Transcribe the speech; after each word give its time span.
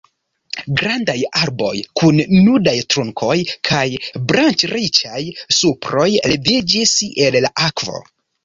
Grandaj 0.77 1.15
arboj 1.41 1.73
kun 2.01 2.21
nudaj 2.47 2.73
trunkoj 2.95 3.37
kaj 3.71 3.83
branĉriĉaj 4.33 5.23
suproj 5.61 6.09
leviĝis 6.33 6.97
el 7.29 7.43
la 7.49 7.57
akvo. 7.71 8.05